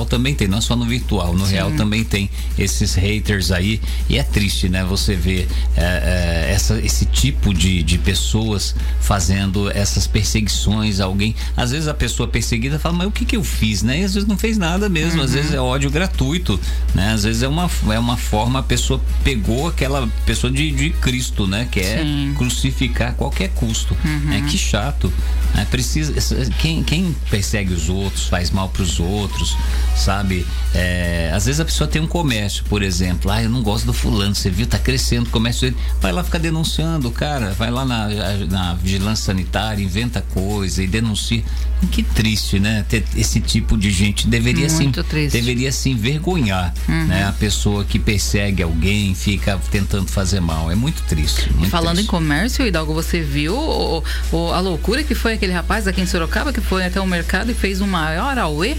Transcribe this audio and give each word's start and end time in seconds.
real 0.00 0.06
também 0.06 0.34
tem, 0.34 0.48
não 0.48 0.58
é 0.58 0.60
só 0.60 0.74
no 0.74 0.84
virtual, 0.84 1.34
no 1.34 1.46
Sim. 1.46 1.52
real 1.52 1.70
também 1.72 2.04
tem 2.04 2.30
esses 2.58 2.94
haters 2.94 3.50
aí. 3.50 3.80
E 4.08 4.18
é 4.18 4.22
triste, 4.22 4.68
né? 4.68 4.84
Você 4.84 5.14
ver 5.14 5.48
é, 5.76 6.48
é, 6.48 6.52
essa, 6.52 6.78
esse 6.80 7.04
tipo 7.04 7.52
de, 7.52 7.82
de 7.82 7.98
pessoas 7.98 8.74
fazendo 9.00 9.70
essas 9.70 10.06
perseguições 10.06 11.00
a 11.00 11.04
alguém. 11.04 11.34
Às 11.56 11.70
vezes 11.70 11.88
a 11.88 11.94
pessoa 11.94 12.28
perseguida 12.28 12.78
fala, 12.78 12.96
mas 12.96 13.06
o 13.06 13.10
que 13.10 13.24
que 13.24 13.36
eu 13.36 13.44
fiz, 13.44 13.82
né? 13.82 14.00
E 14.00 14.04
às 14.04 14.14
vezes 14.14 14.28
não 14.28 14.38
fez 14.38 14.56
nada 14.58 14.88
mesmo, 14.88 15.18
uhum. 15.18 15.24
às 15.24 15.32
vezes 15.32 15.52
é 15.52 15.60
ódio 15.60 15.90
gratuito, 15.90 16.58
né? 16.94 17.12
Às 17.12 17.24
vezes 17.24 17.42
é 17.42 17.48
uma, 17.48 17.70
é 17.90 17.98
uma 17.98 18.16
forma, 18.16 18.58
a 18.58 18.62
pessoa 18.62 19.00
pegou 19.22 19.68
aquela 19.68 20.08
pessoa 20.24 20.50
de, 20.52 20.70
de 20.70 20.90
Cristo, 20.90 21.46
né? 21.46 21.68
Quer 21.70 22.02
Sim. 22.02 22.34
crucificar 22.36 23.10
a 23.10 23.12
qualquer 23.12 23.50
custo. 23.50 23.96
Uhum. 24.04 24.32
É 24.32 24.40
que 24.42 24.56
chato. 24.56 25.12
Né? 25.54 25.66
Precisa, 25.70 26.12
quem, 26.60 26.82
quem 26.82 27.14
persegue 27.30 27.72
os 27.72 27.88
outros, 27.88 28.26
faz 28.26 28.50
mal 28.50 28.68
para 28.68 28.82
os 28.82 29.00
outros, 29.00 29.56
sabe? 29.96 30.46
É, 30.74 31.30
às 31.34 31.46
vezes 31.46 31.60
a 31.60 31.64
pessoa 31.64 31.88
tem 31.88 32.00
um 32.00 32.06
comércio, 32.06 32.64
por 32.64 32.82
exemplo, 32.82 33.30
ah, 33.30 33.42
eu 33.42 33.50
não 33.50 33.62
gosto 33.62 33.86
do 33.86 33.92
fulano, 33.92 34.34
você 34.34 34.50
viu, 34.50 34.66
tá 34.66 34.78
crescendo 34.78 35.26
o 35.26 35.30
comércio 35.30 35.70
dele, 35.70 35.76
vai 36.00 36.12
lá 36.12 36.22
ficar 36.22 36.38
denunciando, 36.38 37.10
cara, 37.10 37.52
vai 37.52 37.70
lá 37.70 37.84
na, 37.84 38.08
na 38.48 38.74
vigilância 38.74 39.26
sanitária, 39.26 39.82
inventa 39.82 40.20
coisa 40.32 40.82
e 40.82 40.86
denuncia. 40.86 41.42
Que 41.90 42.02
triste, 42.02 42.60
né? 42.60 42.84
Ter 42.88 43.02
esse 43.16 43.40
tipo 43.40 43.76
de 43.76 43.90
gente 43.90 44.26
deveria 44.26 44.68
Muito 44.68 45.02
sim, 45.02 45.08
triste. 45.08 45.32
deveria 45.32 45.72
se 45.72 45.88
envergonhar, 45.88 46.74
uhum. 46.86 47.06
né? 47.06 47.24
A 47.24 47.32
pessoa 47.32 47.84
que 47.84 47.98
persegue 47.98 48.62
alguém, 48.62 49.14
fica 49.14 49.58
tentando 49.70 50.06
fazer 50.06 50.40
mal, 50.40 50.70
é 50.70 50.74
muito 50.74 51.02
triste. 51.04 51.50
Muito 51.54 51.70
Falando 51.70 51.94
triste. 51.94 52.06
em 52.06 52.10
comércio, 52.10 52.66
Hidalgo, 52.66 52.92
você 52.92 53.22
viu 53.22 53.56
o, 53.56 54.04
o, 54.30 54.52
a 54.52 54.60
loucura 54.60 55.02
que 55.02 55.14
foi 55.14 55.34
aquele 55.34 55.52
rapaz 55.52 55.88
aqui 55.88 56.02
em 56.02 56.06
Sorocaba 56.06 56.52
que 56.52 56.60
foi 56.60 56.84
até 56.84 57.00
o 57.00 57.06
mercado 57.06 57.50
e 57.50 57.54
fez 57.54 57.80
o 57.80 57.86
maior 57.86 58.38
auê? 58.38 58.76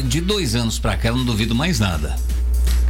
De 0.00 0.20
dois 0.20 0.54
anos 0.54 0.78
para 0.78 0.96
cá, 0.96 1.08
eu 1.08 1.16
não 1.16 1.24
duvido 1.24 1.54
mais 1.54 1.78
nada 1.78 2.16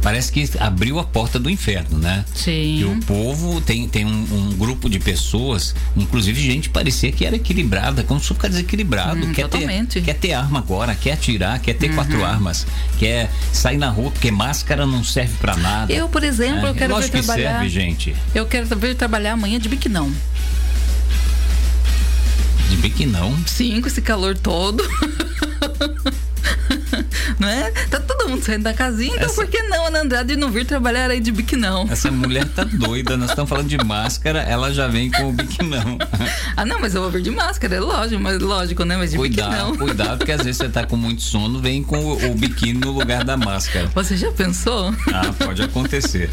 parece 0.03 0.31
que 0.31 0.47
abriu 0.59 0.99
a 0.99 1.03
porta 1.03 1.39
do 1.39 1.49
inferno, 1.49 1.97
né? 1.97 2.25
Sim. 2.35 2.75
Que 2.77 2.83
o 2.83 2.99
povo 3.05 3.61
tem, 3.61 3.87
tem 3.87 4.05
um, 4.05 4.09
um, 4.09 4.49
grupo 4.57 4.89
de 4.89 4.99
pessoas, 4.99 5.73
inclusive 5.95 6.39
gente 6.41 6.69
parecia 6.69 7.11
que 7.11 7.25
era 7.25 7.37
equilibrada, 7.37 8.03
como 8.03 8.19
se 8.19 8.27
ficar 8.27 8.49
desequilibrado, 8.49 9.25
hum, 9.25 9.33
quer, 9.33 9.47
ter, 9.47 10.01
quer 10.01 10.13
ter 10.15 10.33
arma 10.33 10.59
agora, 10.59 10.93
quer 10.93 11.13
atirar, 11.13 11.59
quer 11.61 11.73
ter 11.73 11.89
uhum. 11.89 11.95
quatro 11.95 12.23
armas, 12.25 12.67
quer 12.99 13.31
sair 13.53 13.77
na 13.77 13.89
rua, 13.89 14.11
porque 14.11 14.29
máscara 14.29 14.85
não 14.85 15.03
serve 15.03 15.35
para 15.39 15.55
nada. 15.55 15.91
Eu, 15.91 16.09
por 16.09 16.23
exemplo, 16.23 16.67
é, 16.67 16.69
eu 16.69 16.75
quero 16.75 16.99
ver 16.99 17.09
trabalhar. 17.09 17.51
serve, 17.53 17.69
gente. 17.69 18.15
Eu 18.35 18.45
quero 18.45 18.67
ver 18.77 18.95
trabalhar 18.95 19.33
amanhã 19.33 19.57
de 19.57 19.69
biquinão. 19.69 20.11
De 22.69 22.75
biquinão? 22.77 23.37
Sim, 23.45 23.79
com 23.79 23.87
esse 23.87 24.01
calor 24.01 24.37
todo. 24.37 24.83
né? 27.39 27.71
Tá 27.89 27.99
todo 28.23 28.29
mundo 28.29 28.43
saindo 28.43 28.63
da 28.63 28.73
casinha, 28.73 29.13
então 29.15 29.25
Essa... 29.25 29.35
por 29.35 29.47
que 29.47 29.61
não, 29.63 29.87
Ana 29.87 30.01
Andrade, 30.01 30.35
não 30.35 30.49
vir 30.49 30.65
trabalhar 30.65 31.09
aí 31.09 31.19
de 31.19 31.31
biquinão? 31.31 31.85
Essa 31.89 32.09
mulher 32.09 32.47
tá 32.47 32.63
doida, 32.63 33.17
nós 33.17 33.29
estamos 33.29 33.49
falando 33.49 33.67
de 33.67 33.77
máscara, 33.77 34.39
ela 34.41 34.73
já 34.73 34.87
vem 34.87 35.11
com 35.11 35.29
o 35.29 35.33
biquinão. 35.33 35.97
ah, 36.55 36.65
não, 36.65 36.79
mas 36.79 36.95
eu 36.95 37.01
vou 37.01 37.11
vir 37.11 37.21
de 37.21 37.31
máscara, 37.31 37.75
é 37.75 37.79
lógico, 37.79 38.21
mas 38.21 38.39
lógico, 38.39 38.85
né? 38.85 38.97
Mas 38.97 39.11
de 39.11 39.17
cuidado, 39.17 39.49
biquinão. 39.49 39.77
Cuidado, 39.77 40.17
porque 40.19 40.31
às 40.31 40.43
vezes 40.43 40.57
você 40.57 40.69
tá 40.69 40.85
com 40.85 40.95
muito 40.95 41.21
sono, 41.21 41.59
vem 41.59 41.83
com 41.83 41.97
o, 41.97 42.31
o 42.31 42.35
biquíni 42.35 42.79
no 42.79 42.91
lugar 42.91 43.23
da 43.23 43.35
máscara. 43.35 43.89
Você 43.93 44.15
já 44.15 44.31
pensou? 44.31 44.93
Ah, 45.13 45.33
pode 45.37 45.61
acontecer. 45.61 46.29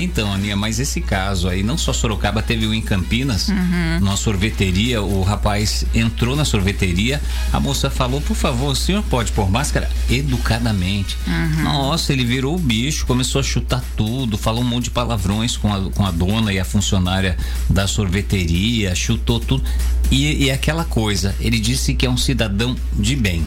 Então, 0.00 0.32
Aninha, 0.32 0.56
mas 0.56 0.80
esse 0.80 1.00
caso 1.00 1.48
aí, 1.48 1.62
não 1.62 1.76
só 1.76 1.92
Sorocaba, 1.92 2.42
teve 2.42 2.66
o 2.66 2.74
em 2.74 2.80
Campinas, 2.80 3.48
uhum. 3.48 4.00
numa 4.00 4.16
sorveteria, 4.16 5.02
o 5.02 5.22
rapaz 5.22 5.84
entrou 5.94 6.34
na 6.34 6.44
sorveteria, 6.44 7.20
a 7.52 7.60
moça 7.60 7.90
falou, 7.90 8.20
por 8.20 8.34
favor, 8.34 8.72
o 8.72 8.76
senhor 8.76 9.02
pode 9.04 9.32
pôr 9.32 9.50
máscara? 9.50 9.90
educadamente. 10.10 10.93
Uhum. 11.26 11.62
Nossa, 11.62 12.12
ele 12.12 12.24
virou 12.24 12.54
o 12.54 12.58
bicho, 12.58 13.06
começou 13.06 13.40
a 13.40 13.44
chutar 13.44 13.82
tudo, 13.96 14.36
falou 14.38 14.62
um 14.62 14.66
monte 14.66 14.84
de 14.84 14.90
palavrões 14.90 15.56
com 15.56 15.72
a, 15.72 15.90
com 15.90 16.04
a 16.04 16.10
dona 16.10 16.52
e 16.52 16.58
a 16.58 16.64
funcionária 16.64 17.36
da 17.68 17.86
sorveteria, 17.86 18.94
chutou 18.94 19.40
tudo. 19.40 19.64
E, 20.10 20.44
e 20.44 20.50
aquela 20.50 20.84
coisa, 20.84 21.34
ele 21.40 21.58
disse 21.58 21.94
que 21.94 22.06
é 22.06 22.10
um 22.10 22.16
cidadão 22.16 22.76
de 22.92 23.16
bem. 23.16 23.44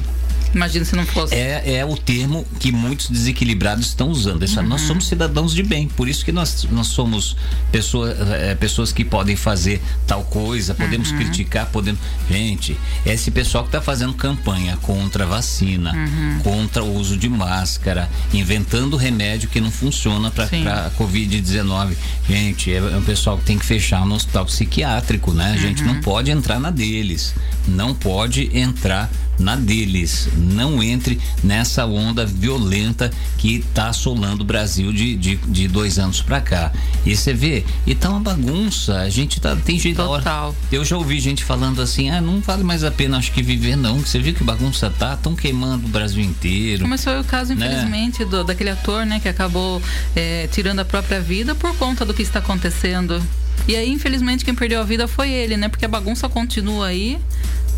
Imagina 0.53 0.85
se 0.85 0.95
não 0.95 1.05
fosse. 1.05 1.35
É, 1.35 1.77
é 1.77 1.85
o 1.85 1.95
termo 1.95 2.45
que 2.59 2.71
muitos 2.71 3.09
desequilibrados 3.09 3.87
estão 3.87 4.09
usando. 4.09 4.43
Isso, 4.43 4.59
uhum. 4.59 4.67
Nós 4.67 4.81
somos 4.81 5.07
cidadãos 5.07 5.53
de 5.53 5.63
bem, 5.63 5.87
por 5.87 6.07
isso 6.07 6.23
que 6.23 6.31
nós, 6.31 6.67
nós 6.71 6.87
somos 6.87 7.35
pessoa, 7.71 8.09
é, 8.11 8.55
pessoas 8.55 8.91
que 8.91 9.03
podem 9.03 9.35
fazer 9.35 9.81
tal 10.05 10.23
coisa, 10.23 10.73
podemos 10.73 11.11
uhum. 11.11 11.17
criticar, 11.17 11.67
podemos. 11.67 11.99
Gente, 12.29 12.77
esse 13.05 13.31
pessoal 13.31 13.63
que 13.63 13.69
está 13.69 13.81
fazendo 13.81 14.13
campanha 14.13 14.77
contra 14.77 15.23
a 15.23 15.27
vacina, 15.27 15.93
uhum. 15.93 16.39
contra 16.43 16.83
o 16.83 16.95
uso 16.95 17.17
de 17.17 17.29
máscara, 17.29 18.09
inventando 18.33 18.95
remédio 18.97 19.49
que 19.49 19.61
não 19.61 19.71
funciona 19.71 20.31
para 20.31 20.45
a 20.45 20.91
Covid-19. 20.91 21.95
Gente, 22.27 22.71
é, 22.71 22.77
é 22.77 22.97
um 22.97 23.03
pessoal 23.03 23.37
que 23.37 23.45
tem 23.45 23.57
que 23.57 23.65
fechar 23.65 24.05
no 24.05 24.15
hospital 24.15 24.45
psiquiátrico, 24.45 25.33
né? 25.33 25.53
A 25.53 25.57
gente 25.57 25.83
não 25.83 25.95
uhum. 25.95 26.01
pode 26.01 26.31
entrar 26.31 26.59
na 26.59 26.71
deles. 26.71 27.33
Não 27.67 27.93
pode 27.93 28.49
entrar 28.57 29.09
na 29.39 29.55
deles. 29.55 30.29
Não 30.35 30.81
entre 30.81 31.19
nessa 31.43 31.85
onda 31.85 32.25
violenta 32.25 33.11
que 33.37 33.57
está 33.57 33.89
assolando 33.89 34.43
o 34.43 34.45
Brasil 34.45 34.91
de, 34.91 35.15
de, 35.15 35.35
de 35.35 35.67
dois 35.67 35.99
anos 35.99 36.21
para 36.21 36.41
cá. 36.41 36.71
E 37.05 37.15
você 37.15 37.33
vê, 37.33 37.63
e 37.85 37.95
tá 37.95 38.09
uma 38.09 38.19
bagunça. 38.19 38.99
A 38.99 39.09
gente 39.09 39.39
tá, 39.39 39.55
tem 39.55 39.79
jeito 39.79 39.97
Total. 39.97 40.55
Eu 40.71 40.83
já 40.85 40.97
ouvi 40.97 41.19
gente 41.19 41.43
falando 41.43 41.81
assim: 41.81 42.09
ah, 42.09 42.21
não 42.21 42.39
vale 42.41 42.63
mais 42.63 42.83
a 42.83 42.91
pena, 42.91 43.17
acho 43.17 43.31
que 43.31 43.41
viver 43.41 43.75
não. 43.75 43.99
Você 43.99 44.19
viu 44.19 44.33
que 44.33 44.43
bagunça 44.43 44.89
tá? 44.89 45.13
Estão 45.13 45.35
queimando 45.35 45.85
o 45.85 45.89
Brasil 45.89 46.23
inteiro. 46.23 46.87
Mas 46.87 47.03
foi 47.03 47.19
o 47.19 47.23
caso, 47.23 47.53
né? 47.55 47.67
infelizmente, 47.67 48.25
do, 48.25 48.43
daquele 48.43 48.69
ator, 48.69 49.05
né, 49.05 49.19
que 49.19 49.27
acabou 49.27 49.81
é, 50.15 50.47
tirando 50.51 50.79
a 50.79 50.85
própria 50.85 51.19
vida 51.19 51.55
por 51.55 51.75
conta 51.77 52.05
do 52.05 52.13
que 52.13 52.21
está 52.21 52.39
acontecendo. 52.39 53.21
E 53.67 53.75
aí, 53.75 53.89
infelizmente, 53.89 54.45
quem 54.45 54.55
perdeu 54.55 54.79
a 54.79 54.83
vida 54.83 55.07
foi 55.07 55.29
ele, 55.31 55.57
né? 55.57 55.67
Porque 55.67 55.83
a 55.83 55.89
bagunça 55.89 56.29
continua 56.29 56.87
aí 56.87 57.17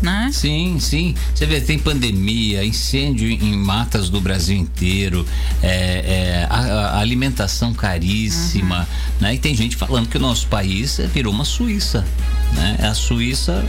né? 0.02 0.30
Sim, 0.32 0.78
sim. 0.80 1.14
Você 1.34 1.46
vê, 1.46 1.60
tem 1.60 1.78
pandemia, 1.78 2.64
incêndio 2.64 3.28
em 3.28 3.56
matas 3.56 4.08
do 4.08 4.20
Brasil 4.20 4.56
inteiro, 4.56 5.26
é, 5.62 5.68
é, 5.68 6.46
a, 6.48 6.58
a, 6.58 7.00
alimentação 7.00 7.74
caríssima, 7.74 8.80
uhum. 8.80 8.86
né? 9.20 9.34
E 9.34 9.38
tem 9.38 9.54
gente 9.54 9.76
falando 9.76 10.08
que 10.08 10.16
o 10.16 10.20
nosso 10.20 10.46
país 10.46 10.98
virou 11.12 11.32
uma 11.32 11.44
Suíça, 11.44 12.04
né? 12.52 12.76
É 12.80 12.86
a 12.86 12.94
Suíça 12.94 13.64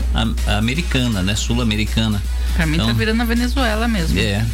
americana, 0.46 1.22
né? 1.22 1.34
Sul-americana. 1.34 2.22
Pra 2.54 2.66
mim 2.66 2.76
tá 2.76 2.84
então, 2.84 2.94
tá 2.94 2.98
virando 2.98 3.22
a 3.22 3.24
Venezuela 3.24 3.88
mesmo. 3.88 4.18
É. 4.18 4.44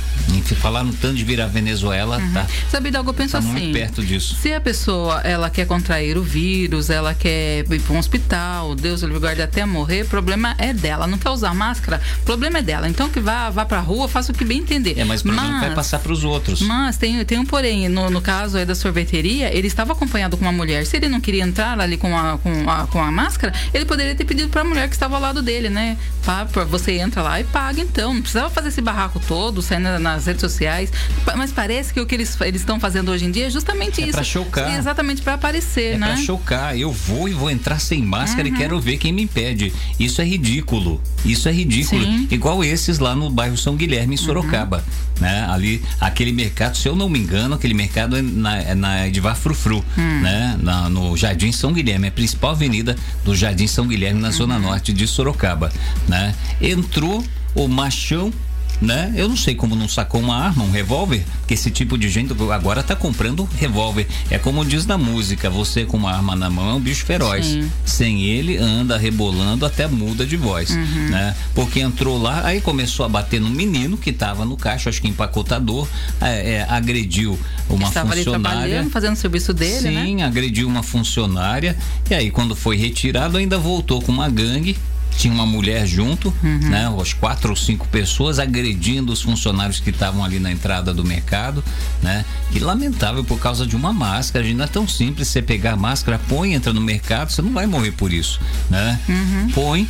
Falar 0.61 0.83
no 0.83 0.93
tanto 0.93 1.15
de 1.15 1.25
virar 1.25 1.47
Venezuela, 1.47 2.19
uhum. 2.19 2.33
tá. 2.33 2.47
Sabe, 2.71 2.91
Dalgo, 2.91 3.11
eu 3.11 3.15
penso 3.15 3.33
tá 3.33 3.39
assim. 3.39 3.49
muito 3.49 3.73
perto 3.73 4.05
disso. 4.05 4.35
Se 4.41 4.53
a 4.53 4.61
pessoa 4.61 5.21
ela 5.21 5.51
quer 5.51 5.67
contrair 5.67 6.17
o 6.17 6.23
vírus, 6.23 6.91
ela 6.91 7.15
quer 7.15 7.65
ir 7.71 7.81
para 7.81 7.95
um 7.95 7.99
hospital, 7.99 8.75
Deus 8.75 9.03
livre 9.03 9.21
guarde 9.21 9.43
até 9.43 9.65
morrer, 9.65 10.03
o 10.03 10.07
problema 10.07 10.55
é 10.59 10.73
dela. 10.73 11.07
Não 11.07 11.19
quer 11.19 11.31
usar 11.31 11.55
máscara, 11.55 12.01
o 12.23 12.25
problema 12.25 12.59
é 12.59 12.63
dela. 12.63 12.89
Então 12.89 13.09
que 13.09 13.21
vá, 13.21 13.51
vá 13.51 13.65
pra 13.65 13.81
rua, 13.81 14.09
faça 14.09 14.33
o 14.33 14.35
que 14.35 14.45
bem 14.45 14.59
entender. 14.59 14.99
É, 14.99 15.05
mas 15.05 15.21
o 15.21 15.25
problema 15.25 15.51
mas, 15.51 15.61
vai 15.61 15.75
passar 15.75 15.99
para 15.99 16.13
os 16.13 16.25
outros. 16.25 16.61
Mas 16.63 16.97
tem, 16.97 17.25
tem 17.25 17.39
um 17.39 17.45
porém, 17.45 17.89
no, 17.89 18.11
no 18.11 18.21
caso 18.21 18.57
aí 18.59 18.65
da 18.65 18.75
sorveteria, 18.75 19.55
ele 19.55 19.67
estava 19.67 19.93
acompanhado 19.93 20.37
com 20.37 20.45
uma 20.45 20.53
mulher. 20.53 20.85
Se 20.87 20.97
ele 20.97 21.09
não 21.09 21.21
queria 21.21 21.43
entrar 21.43 21.79
ali 21.79 21.97
com 21.97 22.17
a, 22.17 22.39
com 22.39 22.71
a, 22.71 22.87
com 22.87 23.03
a 23.03 23.11
máscara, 23.11 23.53
ele 23.73 23.85
poderia 23.85 24.15
ter 24.19 24.25
pedido 24.25 24.49
para 24.49 24.63
a 24.63 24.65
mulher 24.65 24.89
que 24.89 24.95
estava 24.95 25.15
ao 25.15 25.23
lado 25.23 25.41
dele, 25.41 25.71
né? 25.71 25.97
Pá, 26.25 26.45
você 26.45 26.99
entra 26.99 27.23
lá 27.23 27.41
e 27.41 27.45
paga 27.45 27.81
então. 27.81 28.13
Não 28.13 28.21
precisava 28.21 28.51
fazer 28.51 28.69
esse 28.69 28.81
barraco 28.81 29.21
todo, 29.27 29.63
saindo 29.63 29.99
nas 29.99 30.27
redes 30.27 30.41
sociais. 30.41 30.93
Mas 31.37 31.53
parece 31.53 31.95
que 31.95 32.01
o 32.01 32.07
que 32.07 32.15
eles 32.15 32.37
estão 32.55 32.81
fazendo 32.81 33.11
hoje 33.11 33.25
em 33.25 33.31
dia 33.31 33.47
é 33.47 33.51
justamente 33.51 34.03
é 34.03 34.05
isso. 34.05 34.13
Pra 34.13 34.25
chocar. 34.25 34.75
É 34.75 34.79
exatamente 34.79 35.23
para 35.23 35.35
aparecer, 35.35 35.95
é 35.95 35.99
né? 35.99 36.07
Pra 36.09 36.17
chocar. 36.17 36.77
Eu 36.77 36.93
vou 36.93 37.29
e 37.29 37.33
vou 37.33 37.51
entrar 37.51 37.79
sem 37.79 38.03
máscara 38.03 38.49
uhum. 38.49 38.55
e 38.55 38.59
quero 38.59 38.81
ver 38.81 38.99
quem 38.99 39.13
me 39.13 39.23
impede. 39.23 39.73
Isso 39.99 40.21
é 40.21 40.25
ridículo. 40.25 41.01
Isso 41.25 41.49
é 41.49 41.53
ridículo. 41.53 42.03
Sim. 42.03 42.29
Igual 42.31 42.65
esses 42.65 42.99
lá 42.99 43.15
no 43.15 43.31
bairro 43.31 43.57
São 43.57 43.77
Guilherme, 43.77 44.15
em 44.15 44.19
Sorocaba. 44.19 44.79
Uhum. 44.79 45.09
Né? 45.21 45.47
Ali, 45.51 45.83
aquele 46.01 46.33
mercado, 46.33 46.77
se 46.77 46.89
eu 46.89 46.95
não 46.95 47.09
me 47.09 47.19
engano, 47.19 47.55
aquele 47.55 47.75
mercado 47.75 48.17
é 48.17 48.23
na, 48.23 48.57
é 48.59 48.75
na 48.75 49.35
Frufru, 49.35 49.85
hum. 49.97 50.21
né? 50.21 50.57
Na, 50.63 50.89
no 50.89 51.17
Jardim 51.17 51.51
São 51.51 51.73
Guilherme, 51.73 52.07
é 52.07 52.09
a 52.09 52.13
principal 52.13 52.53
avenida 52.53 52.97
do 53.25 53.35
Jardim 53.35 53.67
São 53.67 53.87
Guilherme, 53.87 54.08
na 54.13 54.31
zona 54.31 54.59
norte 54.59 54.93
de 54.93 55.07
Sorocaba. 55.07 55.73
Né? 56.07 56.35
Entrou 56.61 57.25
o 57.55 57.69
machão 57.69 58.33
né? 58.81 59.13
Eu 59.17 59.29
não 59.29 59.37
sei 59.37 59.55
como 59.55 59.75
não 59.75 59.89
sacou 59.89 60.21
uma 60.21 60.37
arma, 60.37 60.65
um 60.65 60.71
revólver, 60.71 61.25
porque 61.41 61.55
esse 61.55 61.71
tipo 61.71 61.99
de 61.99 62.09
gente 62.09 62.33
agora 62.53 62.83
tá 62.83 62.95
comprando 62.95 63.49
revólver. 63.59 64.07
É 64.31 64.39
como 64.39 64.65
diz 64.65 64.87
na 64.87 64.97
música, 64.97 65.51
você 65.51 65.85
com 65.85 65.97
uma 65.97 66.13
arma 66.13 66.37
na 66.37 66.49
mão 66.49 66.71
é 66.71 66.75
um 66.75 66.81
bicho 66.81 67.05
feroz. 67.05 67.47
Sim. 67.47 67.71
Sem 67.85 68.25
ele 68.25 68.57
anda 68.57 68.97
rebolando 68.97 69.67
até 69.67 69.87
muda 69.87 70.25
de 70.25 70.37
voz, 70.37 70.71
uhum. 70.71 71.09
né? 71.11 71.35
Porque 71.55 71.81
entrou 71.81 72.21
lá, 72.21 72.47
aí 72.47 72.61
começou 72.61 73.05
a 73.05 73.09
bater 73.09 73.41
no 73.41 73.51
menino 73.51 73.97
que 73.97 74.11
estava 74.11 74.45
no 74.45 74.57
caixa, 74.57 74.91
acho 74.91 75.01
que 75.01 75.09
empacotador, 75.09 75.89
é, 76.21 76.53
é, 76.53 76.67
agrediu 76.69 77.39
uma 77.69 77.89
Estava 77.89 78.15
funcionária. 78.15 78.81
Ali 78.81 78.91
fazendo 78.91 79.15
o 79.15 79.17
serviço 79.17 79.53
dele, 79.53 79.89
Sim, 79.89 80.17
né? 80.17 80.25
agrediu 80.25 80.69
uma 80.69 80.83
funcionária 80.83 81.77
e 82.11 82.15
aí 82.15 82.31
quando 82.31 82.55
foi 82.55 82.77
retirado 82.77 83.37
ainda 83.37 83.59
voltou 83.59 84.01
com 84.01 84.13
uma 84.13 84.29
gangue 84.29 84.77
tinha 85.19 85.35
uma 85.35 85.45
mulher 85.45 85.85
junto, 85.85 86.33
uhum. 86.43 86.71
né? 86.71 86.89
As 87.01 87.13
quatro 87.13 87.51
ou 87.51 87.57
cinco 87.57 87.89
pessoas 87.89 88.39
agredindo 88.39 89.13
os 89.13 89.21
funcionários 89.21 89.81
que 89.81 89.91
estavam 89.91 90.25
ali 90.25 90.39
na 90.39 90.51
entrada 90.51 90.95
do 90.95 91.05
mercado, 91.05 91.63
né? 92.01 92.25
Que 92.53 92.61
lamentável 92.61 93.25
por 93.25 93.39
causa 93.41 93.67
de 93.67 93.75
uma 93.75 93.93
máscara. 93.93 94.47
Não 94.55 94.65
é 94.65 94.69
tão 94.69 94.87
simples 94.87 95.27
você 95.29 95.43
pegar 95.43 95.73
a 95.73 95.77
máscara, 95.77 96.21
põe, 96.29 96.55
entra 96.55 96.73
no 96.73 96.81
mercado, 96.81 97.33
você 97.33 97.43
não 97.43 97.53
vai 97.53 97.67
morrer 97.67 97.91
por 97.91 98.13
isso, 98.13 98.41
né? 98.71 98.99
Uhum. 99.09 99.51
Põe, 99.51 99.89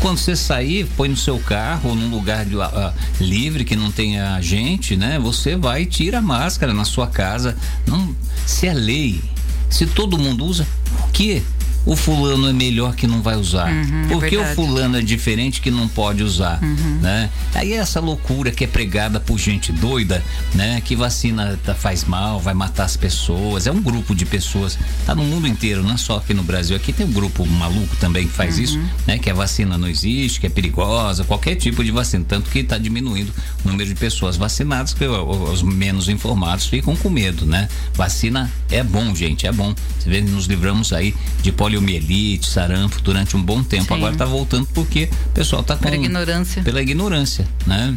quando 0.00 0.18
você 0.18 0.34
sair, 0.34 0.86
põe 0.96 1.08
no 1.08 1.16
seu 1.16 1.38
carro 1.38 1.90
ou 1.90 1.94
num 1.94 2.08
lugar 2.08 2.46
de, 2.46 2.56
uh, 2.56 2.92
livre 3.20 3.62
que 3.62 3.76
não 3.76 3.92
tenha 3.92 4.40
gente, 4.40 4.96
né? 4.96 5.18
Você 5.18 5.54
vai 5.54 5.82
e 5.82 5.86
tira 5.86 6.18
a 6.18 6.22
máscara 6.22 6.72
na 6.72 6.84
sua 6.86 7.06
casa. 7.06 7.54
Não, 7.86 8.16
se 8.46 8.66
é 8.66 8.72
lei, 8.72 9.22
se 9.68 9.86
todo 9.86 10.16
mundo 10.16 10.46
usa, 10.46 10.66
por 10.96 11.10
quê? 11.10 11.42
O 11.86 11.94
fulano 11.94 12.48
é 12.48 12.52
melhor 12.52 12.96
que 12.96 13.06
não 13.06 13.22
vai 13.22 13.36
usar? 13.36 13.70
Uhum, 13.70 14.08
Por 14.08 14.26
que 14.26 14.34
é 14.34 14.40
o 14.40 14.54
fulano 14.56 14.98
é 14.98 15.02
diferente 15.02 15.60
que 15.60 15.70
não 15.70 15.86
pode 15.86 16.24
usar? 16.24 16.58
Uhum. 16.60 16.98
Né? 17.00 17.30
Aí 17.54 17.72
é 17.72 17.76
essa 17.76 18.00
loucura 18.00 18.50
que 18.50 18.64
é 18.64 18.66
pregada 18.66 19.20
por 19.20 19.38
gente 19.38 19.70
doida, 19.70 20.22
né? 20.52 20.80
Que 20.84 20.96
vacina 20.96 21.56
tá, 21.64 21.74
faz 21.74 22.04
mal, 22.04 22.40
vai 22.40 22.54
matar 22.54 22.84
as 22.84 22.96
pessoas. 22.96 23.68
É 23.68 23.72
um 23.72 23.80
grupo 23.80 24.16
de 24.16 24.26
pessoas, 24.26 24.76
tá 25.06 25.14
no 25.14 25.22
mundo 25.22 25.46
inteiro, 25.46 25.84
não 25.84 25.94
é 25.94 25.96
só 25.96 26.16
aqui 26.16 26.34
no 26.34 26.42
Brasil. 26.42 26.76
Aqui 26.76 26.92
tem 26.92 27.06
um 27.06 27.12
grupo 27.12 27.46
maluco 27.46 27.94
também 27.96 28.26
que 28.26 28.32
faz 28.32 28.56
uhum. 28.56 28.64
isso, 28.64 28.80
né? 29.06 29.16
Que 29.18 29.30
a 29.30 29.34
vacina 29.34 29.78
não 29.78 29.88
existe, 29.88 30.40
que 30.40 30.46
é 30.48 30.50
perigosa, 30.50 31.22
qualquer 31.22 31.54
tipo 31.54 31.84
de 31.84 31.92
vacina. 31.92 32.24
Tanto 32.26 32.50
que 32.50 32.58
está 32.58 32.78
diminuindo 32.78 33.32
o 33.64 33.68
número 33.68 33.88
de 33.88 33.94
pessoas 33.94 34.36
vacinadas, 34.36 34.92
que 34.92 35.04
os 35.04 35.62
menos 35.62 36.08
informados 36.08 36.66
ficam 36.66 36.96
com 36.96 37.08
medo, 37.08 37.46
né? 37.46 37.68
Vacina 37.94 38.50
é 38.72 38.82
bom, 38.82 39.14
gente, 39.14 39.46
é 39.46 39.52
bom. 39.52 39.72
Você 40.00 40.10
vê, 40.10 40.20
nos 40.20 40.46
livramos 40.46 40.92
aí 40.92 41.14
de 41.42 41.52
polio 41.52 41.75
poliomielite, 41.76 42.48
sarampo 42.48 43.00
durante 43.02 43.36
um 43.36 43.42
bom 43.42 43.62
tempo. 43.62 43.84
Sim. 43.84 43.94
Agora 43.94 44.12
está 44.12 44.24
voltando 44.24 44.66
porque 44.72 45.08
o 45.26 45.28
pessoal 45.30 45.62
está 45.62 45.76
com. 45.76 45.82
Pela 45.82 45.96
ignorância. 45.96 46.62
Pela 46.62 46.82
ignorância, 46.82 47.46
né? 47.66 47.94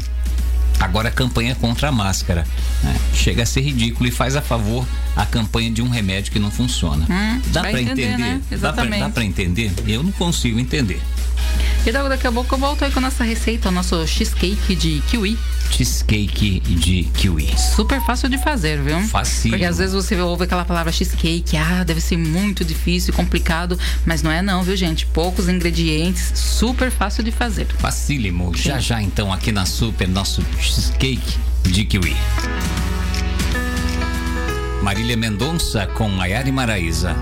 Agora 0.79 1.09
a 1.09 1.11
campanha 1.11 1.55
contra 1.55 1.89
a 1.89 1.91
máscara. 1.91 2.45
Né? 2.83 2.95
Chega 3.13 3.43
a 3.43 3.45
ser 3.45 3.61
ridículo 3.61 4.07
e 4.07 4.11
faz 4.11 4.35
a 4.35 4.41
favor 4.41 4.85
a 5.15 5.25
campanha 5.25 5.69
de 5.69 5.81
um 5.81 5.89
remédio 5.89 6.31
que 6.31 6.39
não 6.39 6.49
funciona. 6.49 7.05
Hum, 7.09 7.41
dá 7.47 7.61
para 7.61 7.81
entender? 7.81 8.13
entender? 8.13 8.17
Né? 8.17 8.41
Dá 8.57 9.09
para 9.09 9.25
entender? 9.25 9.73
Eu 9.85 10.03
não 10.03 10.11
consigo 10.13 10.57
entender. 10.57 11.01
E 11.85 11.91
daqui 11.91 12.27
a 12.27 12.31
pouco 12.31 12.53
eu 12.53 12.59
volto 12.59 12.83
aí 12.83 12.91
com 12.91 12.99
a 12.99 13.03
nossa 13.03 13.23
receita, 13.23 13.69
o 13.69 13.71
nosso 13.71 14.05
cheesecake 14.05 14.75
de 14.75 15.01
kiwi. 15.09 15.37
Cheesecake 15.71 16.59
de 16.59 17.03
kiwi. 17.13 17.57
Super 17.57 18.01
fácil 18.05 18.29
de 18.29 18.37
fazer, 18.37 18.81
viu? 18.81 19.01
Fácil. 19.03 19.51
Porque 19.51 19.65
às 19.65 19.77
vezes 19.77 19.95
você 19.95 20.19
ouve 20.19 20.43
aquela 20.43 20.65
palavra 20.65 20.91
cheesecake, 20.91 21.55
ah, 21.57 21.83
deve 21.83 22.01
ser 22.01 22.17
muito 22.17 22.65
difícil, 22.65 23.13
complicado, 23.13 23.79
mas 24.05 24.21
não 24.21 24.29
é 24.29 24.41
não, 24.41 24.61
viu, 24.61 24.75
gente? 24.75 25.05
Poucos 25.07 25.47
ingredientes, 25.47 26.31
super 26.35 26.91
fácil 26.91 27.23
de 27.23 27.31
fazer. 27.31 27.65
Facílimo. 27.77 28.55
Sim. 28.55 28.63
Já 28.63 28.79
já 28.79 29.01
então 29.01 29.31
aqui 29.31 29.51
na 29.51 29.65
Super, 29.65 30.07
nosso 30.07 30.43
cheesecake 30.59 31.37
de 31.63 31.85
kiwi. 31.85 32.15
Marília 34.83 35.15
Mendonça 35.15 35.87
com 35.87 36.09
Maiara 36.09 36.49
e 36.49 36.51
Maraíza. 36.51 37.15